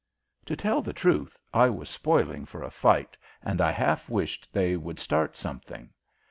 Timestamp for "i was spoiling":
1.53-2.43